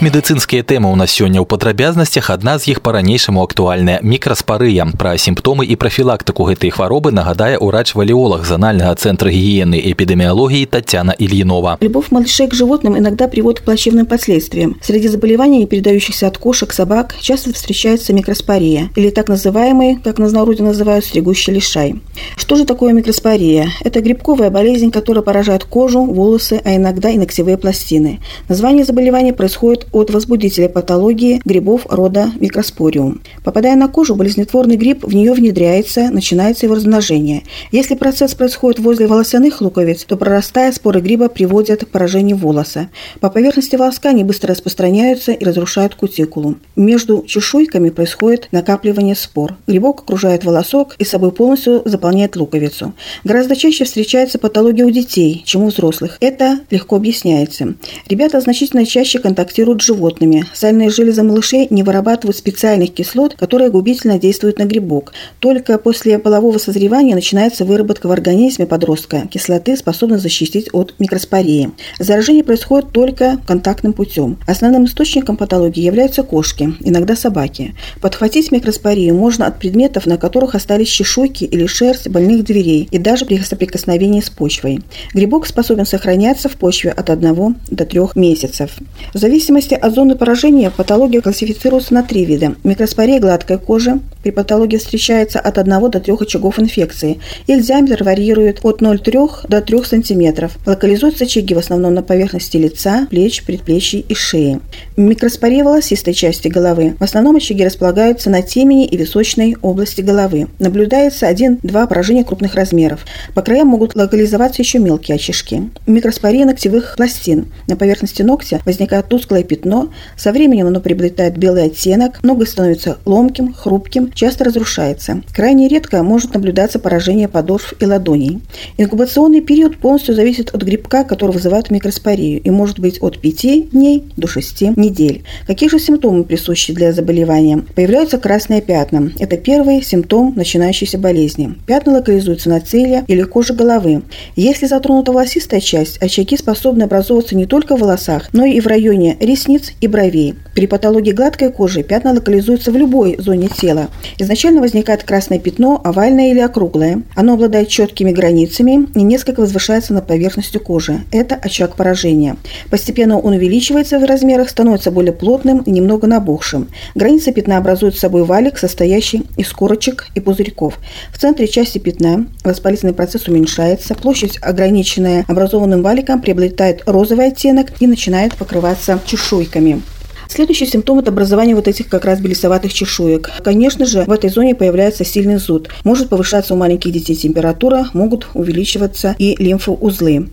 Медыцынскія 0.04 0.64
тэмы 0.64 0.88
ў 0.88 0.96
нас 0.96 1.12
сёння 1.12 1.44
ў 1.44 1.46
падрабязнасцях 1.46 2.32
адна 2.32 2.56
з 2.56 2.72
іх 2.72 2.80
па-ранейшаму 2.80 3.44
актуальная 3.44 4.00
мікраспарыя 4.00 4.88
пра 4.96 5.12
сімптомы 5.20 5.68
і 5.68 5.76
прафілактыку 5.76 6.48
гэтай 6.48 6.72
хваробы 6.72 7.12
нагадае 7.12 7.60
урач-валеолог 7.60 8.48
зональнага 8.48 8.96
цэнтра 8.96 9.28
гігіены 9.28 9.76
і 9.76 9.92
эпидемиологии 9.92 10.64
Татьяна 10.64 11.12
Ильинова. 11.12 11.76
Любовь 11.84 12.08
малышей 12.16 12.48
к 12.48 12.56
животным 12.56 12.96
иногда 12.96 13.28
приводит 13.28 13.60
к 13.60 13.64
плачевным 13.64 14.06
последствиям. 14.06 14.80
Среди 14.80 15.08
заболеваний, 15.08 15.66
передающихся 15.66 16.28
от 16.28 16.38
кошек, 16.38 16.72
собак, 16.72 17.16
часто 17.20 17.52
встречается 17.52 18.14
микроспория, 18.14 18.88
или 18.96 19.10
так 19.10 19.28
называемый, 19.28 20.00
как 20.02 20.16
на 20.16 20.30
народе 20.30 20.62
называют, 20.62 21.04
стригущий 21.04 21.52
лишай. 21.52 22.00
Что 22.38 22.56
же 22.56 22.64
такое 22.64 22.94
микроспория? 22.94 23.68
Это 23.84 24.00
грибковая 24.00 24.48
болезнь, 24.48 24.90
которая 24.90 25.22
поражает 25.22 25.64
кожу, 25.64 26.06
волосы, 26.06 26.62
а 26.64 26.74
иногда 26.74 27.10
и 27.10 27.18
ногтевые 27.18 27.58
пластины. 27.58 28.20
Название 28.48 28.86
заболевания 28.86 29.34
происходит 29.34 29.90
от 29.95 30.11
возбудителя 30.11 30.67
патологии 30.67 31.41
грибов 31.45 31.87
рода 31.89 32.29
микроспориум. 32.37 33.21
Попадая 33.45 33.77
на 33.77 33.87
кожу, 33.87 34.15
болезнетворный 34.15 34.75
гриб 34.75 35.05
в 35.05 35.15
нее 35.15 35.31
внедряется, 35.31 36.09
начинается 36.11 36.65
его 36.65 36.75
размножение. 36.75 37.43
Если 37.71 37.95
процесс 37.95 38.35
происходит 38.35 38.79
возле 38.79 39.07
волосяных 39.07 39.61
луковиц, 39.61 40.03
то 40.03 40.17
прорастая 40.17 40.73
споры 40.73 40.99
гриба 40.99 41.29
приводят 41.29 41.85
к 41.85 41.87
поражению 41.87 42.35
волоса. 42.35 42.89
По 43.21 43.29
поверхности 43.29 43.77
волоска 43.77 44.09
они 44.09 44.25
быстро 44.25 44.49
распространяются 44.51 45.31
и 45.31 45.45
разрушают 45.45 45.95
кутикулу. 45.95 46.55
Между 46.75 47.23
чешуйками 47.25 47.89
происходит 47.89 48.49
накапливание 48.51 49.15
спор. 49.15 49.55
Грибок 49.65 50.01
окружает 50.01 50.43
волосок 50.43 50.95
и 50.99 51.05
собой 51.05 51.31
полностью 51.31 51.81
заполняет 51.85 52.35
луковицу. 52.35 52.93
Гораздо 53.23 53.55
чаще 53.55 53.85
встречается 53.85 54.39
патология 54.39 54.83
у 54.83 54.91
детей, 54.91 55.41
чем 55.45 55.63
у 55.63 55.67
взрослых. 55.67 56.17
Это 56.19 56.59
легко 56.69 56.97
объясняется. 56.97 57.75
Ребята 58.09 58.41
значительно 58.41 58.85
чаще 58.85 59.19
контактируют 59.19 59.84
животными. 59.85 60.45
Сальные 60.53 60.89
железы 60.89 61.23
малышей 61.23 61.67
не 61.69 61.83
вырабатывают 61.83 62.37
специальных 62.37 62.93
кислот, 62.93 63.35
которые 63.35 63.69
губительно 63.69 64.19
действуют 64.19 64.59
на 64.59 64.65
грибок. 64.65 65.13
Только 65.39 65.77
после 65.77 66.19
полового 66.19 66.57
созревания 66.57 67.15
начинается 67.15 67.65
выработка 67.65 68.07
в 68.07 68.11
организме 68.11 68.65
подростка 68.65 69.27
кислоты, 69.31 69.77
способной 69.77 70.19
защитить 70.19 70.69
от 70.73 70.93
микроспории. 70.99 71.71
Заражение 71.99 72.43
происходит 72.43 72.91
только 72.91 73.39
контактным 73.47 73.93
путем. 73.93 74.37
Основным 74.47 74.85
источником 74.85 75.37
патологии 75.37 75.81
являются 75.81 76.23
кошки, 76.23 76.73
иногда 76.81 77.15
собаки. 77.15 77.75
Подхватить 78.01 78.51
микроспорию 78.51 79.15
можно 79.15 79.47
от 79.47 79.59
предметов, 79.59 80.05
на 80.05 80.17
которых 80.17 80.55
остались 80.55 80.87
чешуйки 80.87 81.43
или 81.43 81.65
шерсть 81.65 82.07
больных 82.09 82.45
дверей 82.45 82.87
и 82.91 82.97
даже 82.97 83.25
при 83.25 83.37
соприкосновении 83.39 84.21
с 84.21 84.29
почвой. 84.29 84.81
Грибок 85.13 85.47
способен 85.47 85.85
сохраняться 85.85 86.49
в 86.49 86.55
почве 86.55 86.91
от 86.91 87.09
1 87.09 87.55
до 87.71 87.85
3 87.85 87.99
месяцев. 88.15 88.71
В 89.13 89.17
зависимости 89.17 89.64
от 89.73 89.95
зоны 89.95 90.15
поражения 90.15 90.69
патология 90.69 91.21
классифицируется 91.21 91.93
на 91.95 92.03
три 92.03 92.25
вида. 92.25 92.55
Микроспория 92.63 93.19
гладкой 93.19 93.57
кожи. 93.57 93.99
При 94.21 94.31
патологии 94.31 94.77
встречается 94.77 95.39
от 95.39 95.57
1 95.57 95.89
до 95.89 95.99
3 95.99 96.13
очагов 96.19 96.59
инфекции. 96.59 97.19
Диаметр 97.47 98.03
варьирует 98.03 98.59
от 98.63 98.81
0,3 98.81 99.47
до 99.47 99.61
3 99.61 99.83
см. 99.83 100.49
Локализуются 100.65 101.23
очаги 101.23 101.53
в 101.53 101.57
основном 101.57 101.93
на 101.93 102.03
поверхности 102.03 102.57
лица, 102.57 103.07
плеч, 103.09 103.43
предплечий 103.43 104.05
и 104.07 104.13
шеи. 104.13 104.59
Микроспория 104.97 105.63
волосистой 105.63 106.13
части 106.13 106.47
головы. 106.47 106.95
В 106.99 107.03
основном 107.03 107.37
очаги 107.37 107.63
располагаются 107.63 108.29
на 108.29 108.41
темени 108.41 108.85
и 108.85 108.97
височной 108.97 109.55
области 109.61 110.01
головы. 110.01 110.47
Наблюдается 110.59 111.29
1-2 111.29 111.87
поражения 111.87 112.23
крупных 112.23 112.55
размеров. 112.55 113.05
По 113.33 113.41
краям 113.41 113.67
могут 113.69 113.95
локализоваться 113.95 114.61
еще 114.61 114.79
мелкие 114.79 115.15
очишки. 115.15 115.69
Микроспория 115.87 116.45
ногтевых 116.45 116.95
пластин. 116.97 117.47
На 117.67 117.75
поверхности 117.75 118.21
ногтя 118.21 118.61
возникает 118.65 119.07
тусклое 119.07 119.43
пятно. 119.55 119.89
Со 120.15 120.31
временем 120.31 120.67
оно 120.67 120.79
приобретает 120.79 121.37
белый 121.37 121.65
оттенок. 121.65 122.23
Ноготь 122.23 122.49
становится 122.49 122.97
ломким, 123.05 123.53
хрупким, 123.53 124.11
часто 124.13 124.43
разрушается. 124.43 125.21
Крайне 125.33 125.67
редко 125.67 126.03
может 126.03 126.33
наблюдаться 126.33 126.79
поражение 126.79 127.27
подошв 127.27 127.73
и 127.79 127.85
ладоней. 127.85 128.41
Инкубационный 128.77 129.41
период 129.41 129.77
полностью 129.77 130.15
зависит 130.15 130.53
от 130.53 130.61
грибка, 130.61 131.03
который 131.03 131.31
вызывает 131.31 131.71
микроспорию, 131.71 132.41
и 132.41 132.49
может 132.49 132.79
быть 132.79 133.01
от 133.01 133.19
5 133.19 133.71
дней 133.71 134.03
до 134.17 134.27
6 134.27 134.77
недель. 134.77 135.23
Какие 135.47 135.69
же 135.69 135.79
симптомы 135.79 136.23
присущи 136.23 136.73
для 136.73 136.93
заболевания? 136.93 137.63
Появляются 137.75 138.17
красные 138.17 138.61
пятна. 138.61 139.11
Это 139.19 139.37
первый 139.37 139.81
симптом 139.81 140.33
начинающейся 140.35 140.97
болезни. 140.97 141.55
Пятна 141.65 141.93
локализуются 141.93 142.49
на 142.49 142.59
теле 142.59 143.03
или 143.07 143.23
коже 143.23 143.53
головы. 143.53 144.03
Если 144.35 144.67
затронута 144.67 145.11
волосистая 145.11 145.59
часть, 145.59 145.97
очаги 146.01 146.37
способны 146.37 146.83
образовываться 146.83 147.35
не 147.35 147.45
только 147.45 147.75
в 147.75 147.79
волосах, 147.79 148.29
но 148.33 148.45
и 148.45 148.59
в 148.59 148.67
районе 148.67 149.17
ресниц 149.19 149.44
и 149.81 149.87
бровей. 149.87 150.35
При 150.53 150.67
патологии 150.67 151.11
гладкой 151.11 151.51
кожи 151.51 151.83
пятна 151.83 152.13
локализуются 152.13 152.71
в 152.71 152.77
любой 152.77 153.15
зоне 153.19 153.49
тела. 153.49 153.89
Изначально 154.17 154.61
возникает 154.61 155.03
красное 155.03 155.39
пятно, 155.39 155.81
овальное 155.83 156.31
или 156.31 156.39
округлое. 156.39 157.03
Оно 157.15 157.33
обладает 157.33 157.67
четкими 157.67 158.11
границами 158.11 158.87
и 158.95 159.03
несколько 159.03 159.41
возвышается 159.41 159.93
над 159.93 160.07
поверхностью 160.07 160.61
кожи. 160.61 161.03
Это 161.11 161.35
очаг 161.35 161.75
поражения. 161.75 162.37
Постепенно 162.69 163.19
он 163.19 163.33
увеличивается 163.33 163.99
в 163.99 164.03
размерах, 164.05 164.49
становится 164.49 164.91
более 164.91 165.13
плотным 165.13 165.59
и 165.59 165.71
немного 165.71 166.07
набухшим. 166.07 166.69
Границы 166.95 167.31
пятна 167.31 167.57
образуют 167.57 167.97
собой 167.97 168.23
валик, 168.23 168.57
состоящий 168.57 169.23
из 169.37 169.51
корочек 169.51 170.07
и 170.15 170.19
пузырьков. 170.19 170.79
В 171.11 171.19
центре 171.19 171.47
части 171.47 171.77
пятна 171.77 172.25
воспалительный 172.43 172.93
процесс 172.93 173.27
уменьшается, 173.27 173.95
площадь, 173.95 174.37
ограниченная 174.41 175.25
образованным 175.27 175.81
валиком, 175.83 176.21
приобретает 176.21 176.83
розовый 176.85 177.27
оттенок 177.27 177.73
и 177.79 177.87
начинает 177.87 178.35
покрываться 178.35 178.99
чешуйками. 179.35 179.81
Следующий 180.27 180.65
симптом– 180.65 180.99
это 180.99 181.11
образование 181.11 181.55
вот 181.55 181.67
этих 181.67 181.87
как 181.87 182.03
раз 182.03 182.19
белесоватых 182.19 182.73
чешуек. 182.73 183.29
Конечно 183.43 183.85
же, 183.85 184.03
в 184.05 184.11
этой 184.11 184.29
зоне 184.29 184.55
появляется 184.55 185.05
сильный 185.05 185.37
зуд. 185.37 185.69
Может 185.83 186.09
повышаться 186.09 186.53
у 186.53 186.57
маленьких 186.57 186.91
детей 186.91 187.15
температура, 187.15 187.87
могут 187.93 188.27
увеличиваться 188.33 189.15
и 189.19 189.35
лимфоузлы. 189.37 190.29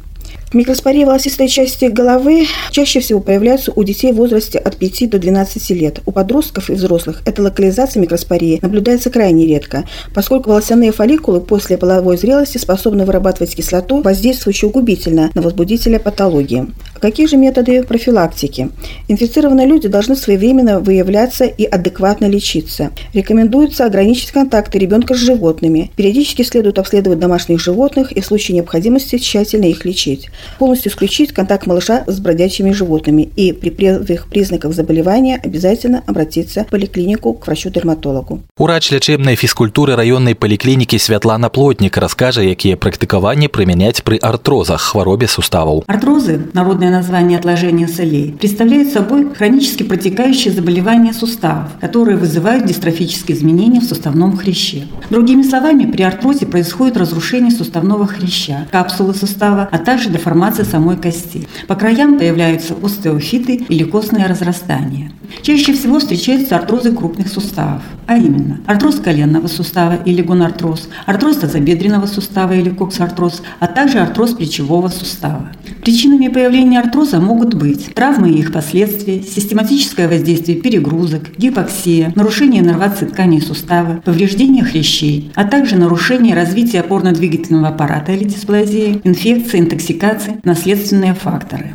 Микроспории 0.53 1.05
волосистой 1.05 1.49
части 1.49 1.87
головы 1.87 2.47
чаще 2.71 3.01
всего 3.01 3.21
появляются 3.21 3.73
у 3.75 3.83
детей 3.85 4.13
в 4.13 4.17
возрасте 4.17 4.59
от 4.59 4.77
5 4.77 5.11
до 5.11 5.19
12 5.19 5.71
лет. 5.71 6.01
У 6.05 6.13
подростков 6.13 6.69
и 6.69 6.75
взрослых 6.75 7.23
эта 7.25 7.43
локализация 7.43 8.01
микроспории 8.01 8.59
наблюдается 8.61 9.09
крайне 9.11 9.47
редко, 9.47 9.85
поскольку 10.15 10.51
волосяные 10.51 10.93
фолликулы 10.93 11.41
после 11.41 11.79
половой 11.79 12.19
зрелости 12.19 12.59
способны 12.59 13.07
вырабатывать 13.07 13.57
кислоту, 13.57 14.03
воздействующую 14.03 14.71
губительно 14.71 15.31
на 15.35 15.41
возбудителя 15.41 15.99
патологии. 15.99 16.67
Какие 17.02 17.28
же 17.28 17.38
методы 17.38 17.84
профилактики? 17.84 18.70
Инфицированные 19.08 19.68
люди 19.68 19.88
должны 19.88 20.16
своевременно 20.16 20.80
выявляться 20.80 21.46
и 21.46 21.64
адекватно 21.64 22.26
лечиться. 22.26 22.92
Рекомендуется 23.14 23.86
ограничить 23.86 24.32
контакты 24.32 24.80
ребенка 24.80 25.14
с 25.14 25.18
животными. 25.18 25.92
Периодически 25.96 26.42
следует 26.42 26.80
обследовать 26.80 27.20
домашних 27.20 27.60
животных 27.60 28.12
и 28.12 28.22
в 28.22 28.26
случае 28.26 28.56
необходимости 28.56 29.18
тщательно 29.18 29.66
их 29.66 29.86
лечить. 29.86 30.30
Полностью 30.58 30.92
исключить 30.92 31.34
контакт 31.34 31.68
малыша 31.68 32.04
с 32.08 32.20
бродячими 32.20 32.72
животными 32.72 33.30
и 33.36 33.54
при 33.54 33.70
первых 33.70 34.28
признаках 34.28 34.74
заболевания 34.74 35.40
обязательно 35.44 36.04
обратиться 36.08 36.64
в 36.64 36.68
поликлинику 36.68 37.34
к 37.34 37.46
врачу-дерматологу. 37.48 38.42
Урач 38.58 38.92
лячэбнай 38.92 39.36
фізкультуры 39.36 39.96
раённай 39.96 40.34
паліклінікі 40.34 40.98
Святлана 41.00 41.50
Плотнік 41.50 41.98
раскажа, 41.98 42.42
якія 42.42 42.76
практыкаванні 42.76 43.48
прымяняць 43.48 44.02
пры 44.02 44.18
артрозах 44.18 44.82
хваробе 44.82 45.28
суставаў. 45.28 45.84
Артрозы, 45.88 46.42
народное 46.54 46.90
название 46.93 47.39
отложения 47.39 47.89
солей, 47.89 48.33
представляют 48.39 48.93
собой 48.93 49.35
хронически 49.35 49.83
протекающие 49.83 50.53
заболевания 50.53 51.13
суставов, 51.13 51.71
которые 51.81 52.17
вызывают 52.17 52.67
дистрофические 52.67 53.37
изменения 53.37 53.81
в 53.81 53.85
суставном 53.85 54.37
хряще. 54.37 54.85
Другими 55.11 55.43
словами, 55.43 55.91
при 55.91 56.03
артрозе 56.03 56.47
происходит 56.47 56.97
разрушение 56.97 57.51
суставного 57.51 58.07
хряща, 58.07 58.69
капсулы 58.71 59.15
сустава, 59.15 59.69
а 59.71 59.79
также 59.79 60.11
деформация 60.11 60.65
самой 60.65 60.97
кости. 60.97 61.49
По 61.67 61.75
краям 61.75 62.19
появляются 62.19 62.75
остеофиты 62.81 63.55
или 63.69 63.85
костное 63.85 64.29
разрастание. 64.29 65.11
Чаще 65.41 65.73
всего 65.73 65.99
встречаются 65.99 66.57
артрозы 66.57 66.93
крупных 66.93 67.29
суставов, 67.29 67.83
а 68.07 68.17
именно 68.17 68.61
артроз 68.67 68.97
коленного 68.97 69.47
сустава 69.47 69.95
или 70.05 70.21
гонартроз, 70.21 70.89
артроз 71.07 71.39
тазобедренного 71.39 72.07
сустава 72.07 72.53
или 72.53 72.69
коксартроз, 72.69 73.43
а 73.59 73.67
также 73.67 73.99
артроз 73.99 74.35
плечевого 74.35 74.89
сустава. 74.89 75.49
Причинами 75.83 76.29
появления 76.29 76.81
артроза 76.83 77.21
могут 77.21 77.55
быть 77.55 77.95
травмы 77.95 78.31
и 78.31 78.39
их 78.39 78.53
последствия, 78.53 79.23
систематическое 79.23 80.09
воздействие 80.09 80.61
перегрузок, 80.61 81.37
гипоксия, 81.37 82.13
нарушение 82.15 82.63
иннервации 82.63 83.07
тканей 83.07 83.41
сустава, 83.41 84.03
повреждение 84.05 84.65
хрящей, 84.65 85.33
а 85.35 85.45
также 85.45 85.77
нарушение 85.77 86.35
развития 86.35 86.81
опорно-двигательного 86.81 87.69
аппарата 87.69 88.13
или 88.13 88.25
дисплазии, 88.25 89.01
инфекции, 89.05 89.61
интоксикации, 89.61 90.41
наследственные 90.45 91.15
факторы. 91.15 91.75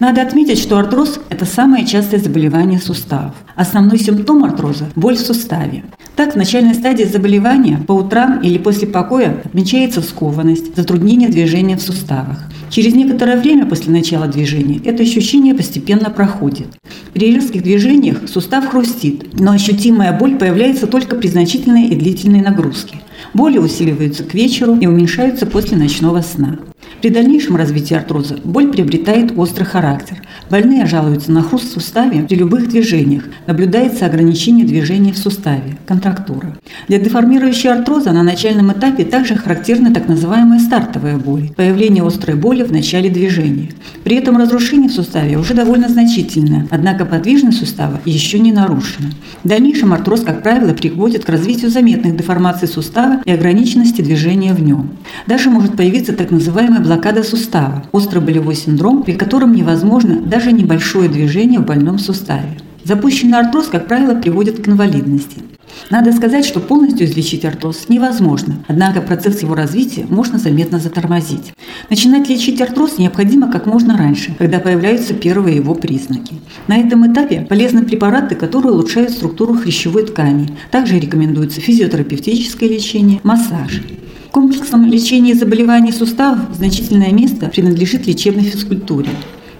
Надо 0.00 0.22
отметить, 0.22 0.58
что 0.58 0.78
артроз– 0.78 1.20
это 1.30 1.44
самое 1.44 1.86
частое 1.86 2.20
заболевание 2.20 2.78
суставов. 2.78 3.34
Основной 3.56 3.98
симптом 3.98 4.44
артроза– 4.44 4.86
боль 4.96 5.16
в 5.16 5.20
суставе. 5.20 5.84
Так, 6.16 6.34
в 6.34 6.36
начальной 6.36 6.74
стадии 6.74 7.04
заболевания 7.04 7.80
по 7.86 7.92
утрам 7.92 8.40
или 8.40 8.58
после 8.58 8.88
покоя 8.88 9.40
отмечается 9.44 10.02
скованность, 10.02 10.74
затруднение 10.76 11.28
движения 11.28 11.76
в 11.76 11.82
суставах. 11.82 12.44
Через 12.70 12.94
некоторое 12.94 13.38
время 13.38 13.66
после 13.66 13.92
начала 13.92 14.26
движения 14.26 14.80
это 14.84 15.02
ощущение 15.02 15.54
постепенно 15.54 16.10
проходит. 16.10 16.66
При 17.14 17.34
резких 17.34 17.62
движениях 17.62 18.28
сустав 18.28 18.66
хрустит, 18.68 19.38
но 19.40 19.52
ощутимая 19.52 20.16
боль 20.16 20.36
появляется 20.36 20.86
только 20.86 21.16
при 21.16 21.28
значительной 21.28 21.86
и 21.86 21.96
длительной 21.96 22.40
нагрузке. 22.40 23.00
Боли 23.34 23.58
усиливаются 23.58 24.24
к 24.24 24.34
вечеру 24.34 24.76
и 24.76 24.86
уменьшаются 24.86 25.46
после 25.46 25.76
ночного 25.76 26.20
сна. 26.20 26.58
При 27.00 27.10
дальнейшем 27.10 27.54
развитии 27.54 27.94
артроза 27.94 28.38
боль 28.42 28.72
приобретает 28.72 29.32
острый 29.36 29.64
характер. 29.64 30.20
Больные 30.50 30.86
жалуются 30.86 31.30
на 31.30 31.42
хруст 31.42 31.68
в 31.68 31.72
суставе 31.72 32.22
при 32.22 32.36
любых 32.36 32.68
движениях. 32.68 33.24
Наблюдается 33.46 34.06
ограничение 34.06 34.64
движения 34.64 35.12
в 35.12 35.18
суставе– 35.18 35.78
контрактура. 35.86 36.56
Для 36.88 36.98
деформирующей 36.98 37.70
артроза 37.70 38.12
на 38.12 38.22
начальном 38.22 38.72
этапе 38.72 39.04
также 39.04 39.36
характерны 39.36 39.92
так 39.92 40.08
называемые 40.08 40.60
стартовые 40.60 41.18
боли– 41.18 41.52
появление 41.56 42.06
острой 42.06 42.36
боли 42.36 42.62
в 42.62 42.72
начале 42.72 43.10
движения. 43.10 43.72
При 44.04 44.16
этом 44.16 44.38
разрушение 44.38 44.88
в 44.88 44.94
суставе 44.94 45.36
уже 45.36 45.52
довольно 45.52 45.88
значительное, 45.88 46.66
однако 46.70 47.04
подвижность 47.04 47.58
сустава 47.58 48.00
еще 48.06 48.38
не 48.38 48.52
нарушена. 48.52 49.10
В 49.44 49.48
дальнейшем 49.48 49.92
артроз, 49.92 50.22
как 50.22 50.42
правило, 50.42 50.72
приводит 50.72 51.26
к 51.26 51.28
развитию 51.28 51.70
заметных 51.70 52.16
деформаций 52.16 52.68
сустава 52.68 53.20
и 53.26 53.30
ограниченности 53.30 54.00
движения 54.00 54.54
в 54.54 54.62
нем. 54.62 54.90
Даже 55.26 55.50
может 55.50 55.76
появиться 55.76 56.14
так 56.14 56.30
называемая 56.30 56.80
блокада 56.80 57.22
сустава– 57.22 57.84
острый 57.92 58.20
болевой 58.20 58.54
синдром, 58.54 59.02
при 59.02 59.12
котором 59.12 59.52
невозможно 59.52 60.20
даже 60.20 60.37
небольшое 60.46 61.08
движение 61.08 61.60
в 61.60 61.66
больном 61.66 61.98
суставе. 61.98 62.58
Запущенный 62.84 63.38
артроз, 63.38 63.66
как 63.66 63.86
правило, 63.86 64.14
приводит 64.14 64.62
к 64.62 64.68
инвалидности. 64.68 65.42
Надо 65.90 66.12
сказать, 66.12 66.44
что 66.44 66.60
полностью 66.60 67.06
излечить 67.06 67.44
артроз 67.44 67.86
невозможно, 67.88 68.58
однако 68.66 69.00
процесс 69.00 69.42
его 69.42 69.54
развития 69.54 70.06
можно 70.08 70.38
заметно 70.38 70.78
затормозить. 70.78 71.52
Начинать 71.90 72.28
лечить 72.28 72.60
артроз 72.60 72.98
необходимо 72.98 73.50
как 73.50 73.66
можно 73.66 73.96
раньше, 73.96 74.34
когда 74.38 74.58
появляются 74.58 75.14
первые 75.14 75.56
его 75.56 75.74
признаки. 75.74 76.34
На 76.66 76.78
этом 76.78 77.10
этапе 77.10 77.46
полезны 77.48 77.84
препараты, 77.84 78.34
которые 78.34 78.72
улучшают 78.72 79.10
структуру 79.10 79.54
хрящевой 79.54 80.04
ткани. 80.04 80.48
Также 80.70 80.98
рекомендуется 80.98 81.60
физиотерапевтическое 81.60 82.68
лечение, 82.68 83.20
массаж. 83.22 83.82
Комплексном 84.30 84.84
лечении 84.86 85.32
заболеваний 85.32 85.92
суставов 85.92 86.54
значительное 86.54 87.12
место 87.12 87.46
принадлежит 87.48 88.06
лечебной 88.06 88.44
физкультуре. 88.44 89.08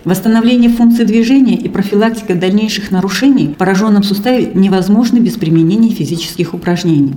Восстановление 0.08 0.70
функции 0.70 1.04
движения 1.04 1.54
и 1.54 1.68
профилактика 1.68 2.34
дальнейших 2.34 2.90
нарушений 2.90 3.48
в 3.48 3.56
пораженном 3.56 4.02
суставе 4.02 4.50
невозможны 4.54 5.18
без 5.18 5.34
применения 5.34 5.90
физических 5.90 6.54
упражнений. 6.54 7.16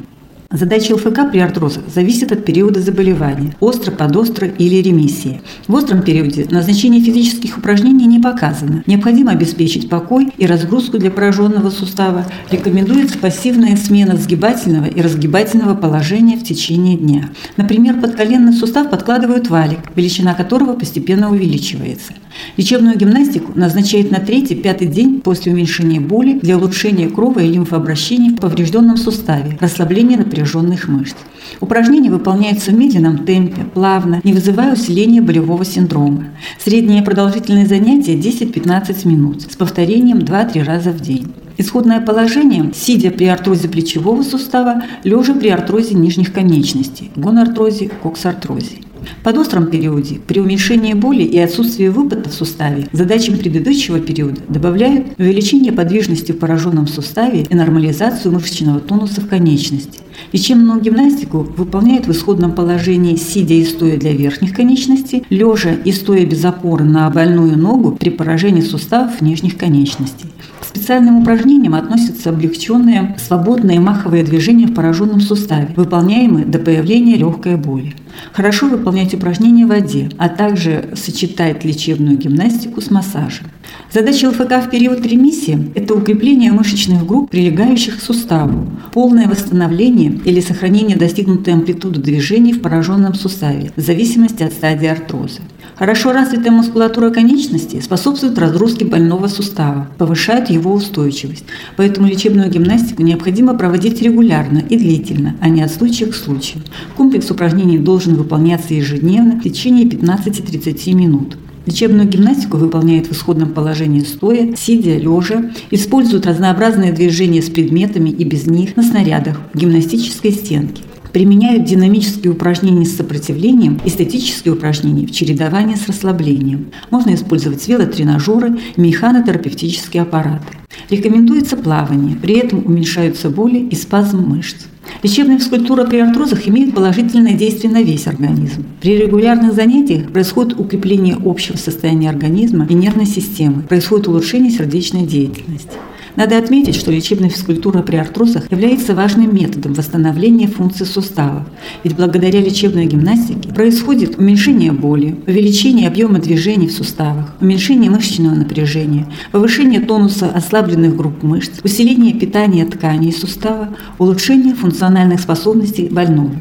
Задача 0.52 0.96
ЛФК 0.96 1.32
при 1.32 1.40
артрозах 1.40 1.84
зависит 1.88 2.34
от 2.34 2.44
периода 2.44 2.82
заболевания– 2.82 3.56
остро, 3.62 3.92
подостро 3.92 4.46
или 4.46 4.82
ремиссии. 4.82 5.40
В 5.70 5.74
остром 5.74 6.02
периоде 6.02 6.46
назначение 6.52 7.02
физических 7.02 7.58
упражнений 7.58 8.06
не 8.06 8.20
показано. 8.20 8.84
Необходимо 8.86 9.32
обеспечить 9.32 9.88
покой 9.88 10.28
и 10.38 10.46
разгрузку 10.46 10.98
для 10.98 11.10
пораженного 11.10 11.70
сустава. 11.70 12.26
Рекомендуется 12.50 13.18
пассивная 13.18 13.78
смена 13.78 14.18
сгибательного 14.18 14.88
и 14.88 15.02
разгибательного 15.02 15.76
положения 15.76 16.36
в 16.36 16.44
течение 16.44 16.98
дня. 16.98 17.30
Например, 17.56 17.98
под 18.02 18.16
коленный 18.16 18.52
сустав 18.52 18.90
подкладывают 18.90 19.50
валик, 19.50 19.80
величина 19.96 20.34
которого 20.34 20.74
постепенно 20.74 21.32
увеличивается. 21.32 22.12
Лечебную 22.58 22.98
гимнастику 22.98 23.52
назначают 23.56 24.12
на 24.12 24.20
третий-пятый 24.20 24.88
день 24.88 25.22
после 25.22 25.52
уменьшения 25.52 26.00
боли 26.00 26.40
для 26.40 26.58
улучшения 26.58 27.10
крова 27.10 27.40
и 27.40 27.52
лимфообращения 27.52 28.32
в 28.32 28.38
поврежденном 28.38 28.98
суставе, 28.98 29.58
расслабления 29.60 30.18
напряженных 30.18 30.88
мышц. 30.88 31.16
Упражнения 31.60 32.10
выполняются 32.10 32.72
в 32.72 32.76
медленном 32.76 33.26
темпе, 33.26 33.64
плавно, 33.74 34.22
не 34.24 34.34
вызывая 34.34 34.74
усиления 34.74 35.22
болевого 35.22 35.66
синдрома. 35.66 36.26
Средняя 36.60 37.04
продолжительность 37.04 37.70
занятия 37.70 38.16
10-15 38.16 39.08
минут 39.08 39.42
с 39.44 39.56
повторением 39.56 40.20
2-3 40.20 40.64
раза 40.64 40.92
в 40.92 41.00
день. 41.00 41.34
Исходное 41.58 42.02
положение– 42.02 42.72
сидя 42.76 43.12
при 43.12 43.26
артрозе 43.26 43.68
плечевого 43.68 44.24
сустава, 44.24 44.84
лежа 45.04 45.34
при 45.34 45.50
артрозе 45.50 45.96
нижних 45.96 46.34
конечностей, 46.34 47.12
гонартрозе, 47.16 47.92
коксартрозе. 48.02 48.78
В 49.20 49.24
подостром 49.24 49.68
периоде 49.68 50.20
при 50.26 50.40
уменьшении 50.40 50.94
боли 50.94 51.24
и 51.24 51.38
отсутствии 51.40 51.88
выпада 51.88 52.30
в 52.30 52.34
суставе 52.34 52.88
задачам 52.92 53.38
предыдущего 53.38 54.00
периода 54.00 54.42
добавляют 54.48 55.20
увеличение 55.20 55.72
подвижности 55.72 56.32
в 56.32 56.40
пораженном 56.40 56.88
суставе 56.88 57.44
и 57.44 57.56
нормализацию 57.56 58.34
мышечного 58.34 58.80
тонуса 58.80 59.22
в 59.22 59.28
конечности. 59.28 60.00
Лечебную 60.32 60.82
гимнастику 60.82 61.48
выполняют 61.58 62.08
в 62.08 62.12
исходном 62.12 62.54
положении 62.54 63.16
сидя 63.16 63.54
и 63.54 63.66
стоя 63.66 63.98
для 63.98 64.14
верхних 64.14 64.54
конечностей, 64.54 65.24
лежа 65.30 65.72
и 65.72 65.92
стоя 65.92 66.26
без 66.26 66.44
опоры 66.46 66.86
на 66.86 67.10
больную 67.10 67.58
ногу 67.58 67.98
при 68.00 68.10
поражении 68.10 68.62
суставов 68.62 69.22
нижних 69.22 69.58
конечностей. 69.58 70.28
Специальным 70.74 71.22
упражнениям 71.22 71.76
относятся 71.76 72.30
облегченные 72.30 73.18
свободные 73.20 73.82
маховые 73.82 74.24
движения 74.24 74.68
в 74.68 74.74
пораженном 74.74 75.20
суставе, 75.20 75.74
выполняемые 75.76 76.46
до 76.46 76.60
появления 76.60 77.18
легкой 77.18 77.58
боли. 77.58 77.94
Хорошо 78.32 78.68
выполнять 78.68 79.14
упражнения 79.14 79.66
в 79.66 79.70
воде, 79.70 80.10
а 80.18 80.30
также 80.30 80.90
сочетать 80.96 81.66
лечебную 81.66 82.18
гимнастику 82.18 82.80
с 82.80 82.90
массажем. 82.90 83.48
Задача 83.92 84.30
ЛФК 84.30 84.66
в 84.66 84.70
период 84.70 85.06
ремиссии– 85.06 85.72
это 85.76 85.94
укрепление 85.94 86.54
мышечных 86.54 87.06
групп, 87.06 87.30
прилегающих 87.30 87.98
к 87.98 88.02
суставу, 88.02 88.68
полное 88.94 89.28
восстановление 89.28 90.20
или 90.24 90.40
сохранение 90.40 90.96
достигнутой 90.96 91.54
амплитуды 91.54 92.00
движений 92.00 92.54
в 92.54 92.62
пораженном 92.62 93.14
суставе, 93.14 93.72
в 93.76 93.82
зависимости 93.82 94.44
от 94.44 94.54
стадии 94.54 94.88
артроза. 94.88 95.42
Хорошо 95.82 96.12
развитая 96.12 96.52
мускулатура 96.52 97.10
конечностей 97.10 97.82
способствует 97.82 98.38
разгрузке 98.38 98.86
больного 98.86 99.26
сустава, 99.26 99.88
повышает 99.98 100.52
его 100.52 100.72
устойчивость. 100.74 101.44
Поэтому 101.76 102.08
лечебную 102.08 102.52
гимнастику 102.52 103.02
необходимо 103.02 103.58
проводить 103.58 104.00
регулярно 104.00 104.60
и 104.60 104.78
длительно, 104.78 105.38
а 105.42 105.50
не 105.50 105.64
от 105.64 105.72
случая 105.72 106.06
к 106.06 106.14
случаю. 106.14 106.62
Комплекс 106.96 107.32
упражнений 107.32 107.80
должен 107.80 108.14
выполняться 108.14 108.76
ежедневно 108.76 109.40
в 109.40 109.44
течение 109.44 109.86
15-30 109.86 110.94
минут. 110.94 111.38
Лечебную 111.66 112.08
гимнастику 112.08 112.58
выполняют 112.58 113.08
в 113.08 113.14
исходном 113.14 113.52
положении 113.52 114.02
стоя, 114.02 114.54
сидя, 114.56 114.96
лежа, 114.98 115.50
используют 115.72 116.28
разнообразные 116.28 116.94
движения 116.94 117.42
с 117.42 117.50
предметами 117.50 118.12
и 118.12 118.24
без 118.24 118.46
них 118.46 118.76
на 118.76 118.84
снарядах 118.84 119.42
в 119.52 119.58
гимнастической 119.58 120.32
стенке. 120.32 120.84
Применяют 121.14 121.66
динамические 121.66 122.32
упражнения 122.32 122.86
с 122.86 122.96
сопротивлением 122.96 123.80
и 123.86 123.90
статические 123.90 124.54
упражнения 124.54 125.08
в 125.08 125.12
чередовании 125.12 125.76
с 125.76 125.88
расслаблением. 125.88 126.72
Можно 126.90 127.16
использовать 127.16 127.68
велотренажеры 127.68 128.58
механотерапевтические 128.78 130.04
аппараты. 130.04 130.46
Рекомендуется 130.90 131.58
плавание, 131.58 132.16
при 132.16 132.36
этом 132.36 132.66
уменьшаются 132.66 133.30
боли 133.30 133.60
и 133.60 133.76
спазм 133.76 134.20
мышц. 134.22 134.66
Лечебная 135.04 135.40
физкультура 135.40 135.86
при 135.86 136.00
артрозах 136.00 136.48
имеет 136.48 136.74
положительное 136.74 137.34
действие 137.34 137.72
на 137.72 137.82
весь 137.82 138.08
организм. 138.08 138.66
При 138.82 138.98
регулярных 138.98 139.54
занятиях 139.54 140.12
происходит 140.12 140.60
укрепление 140.60 141.18
общего 141.24 141.58
состояния 141.58 142.10
организма 142.10 142.68
и 142.70 142.74
нервной 142.74 143.06
системы, 143.06 143.64
происходит 143.64 144.08
улучшение 144.08 144.52
сердечной 144.52 145.06
деятельности. 145.06 145.72
Надо 146.16 146.38
отметить, 146.38 146.76
что 146.76 146.92
лечебная 146.92 147.30
физкультура 147.30 147.82
при 147.82 147.96
артрозах 147.96 148.52
является 148.52 148.94
важным 148.94 149.34
методом 149.34 149.74
восстановления 149.74 150.48
функций 150.48 150.86
суставов, 150.86 151.44
ведь 151.84 151.96
благодаря 151.96 152.42
лечебной 152.42 152.86
гимнастике 152.86 153.50
происходит 153.50 154.18
уменьшение 154.18 154.72
боли, 154.72 155.18
увеличение 155.26 155.88
объема 155.88 156.20
движений 156.20 156.68
в 156.68 156.74
суставах, 156.74 157.34
уменьшение 157.40 157.90
мышечного 157.90 158.36
напряжения, 158.36 159.08
повышение 159.32 159.80
тонуса 159.80 160.30
ослабленных 160.30 160.96
групп 160.96 161.24
мышц, 161.24 161.60
усиление 161.64 162.14
питания 162.14 162.66
тканей 162.66 163.14
сустава, 163.14 163.70
улучшение 163.98 164.54
функциональных 164.54 165.22
способностей 165.22 165.88
больного. 165.90 166.32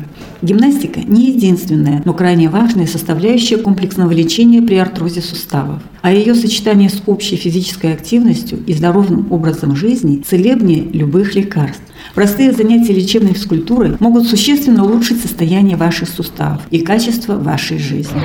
Гимнастика 0.42 1.00
не 1.00 1.32
единственная, 1.32 2.02
но 2.06 2.14
крайне 2.14 2.50
важная 2.50 2.88
составляющая 2.88 3.58
комплексного 3.58 4.12
лечения 4.12 4.62
при 4.62 4.76
артрозе 4.76 5.22
суставов. 5.22 5.82
А 6.02 6.12
ее 6.12 6.36
сочетание 6.36 6.90
с 6.90 7.02
общей 7.08 7.36
физической 7.36 7.94
активностью 7.94 8.60
и 8.68 8.74
здоровым 8.74 9.32
образом 9.32 9.76
жизни 9.76 10.22
целебнее 10.28 10.84
любых 10.84 11.36
лекарств. 11.36 11.82
Простые 12.14 12.52
занятия 12.52 12.94
лечебной 12.94 13.34
физкультурой 13.34 13.96
могут 14.00 14.28
существенно 14.28 14.84
улучшить 14.86 15.22
состояние 15.22 15.78
ваших 15.78 16.10
суставов 16.10 16.62
и 16.70 16.80
качество 16.80 17.36
вашей 17.36 17.80
жизни. 17.80 18.22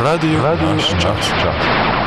Радыё 0.00 0.40
наш 0.42 0.88
час. 1.02 1.98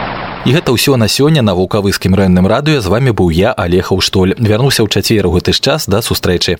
І 0.41 0.58
гэта 0.58 0.74
ўсё 0.74 0.97
на 0.97 1.06
сёння 1.06 1.45
на 1.45 1.54
вулкавыскім 1.54 2.17
рэнным 2.17 2.50
радыё 2.50 2.82
з 2.82 2.89
вами 2.89 3.13
быў 3.13 3.30
я 3.30 3.54
алег 3.54 3.93
Аўштоль 3.93 4.34
вярнуся 4.41 4.82
ў 4.82 4.89
чацвер 4.89 5.30
у 5.30 5.38
гэты 5.38 5.54
ж 5.54 5.62
час 5.62 5.86
да 5.86 6.02
сустрэчы 6.02 6.58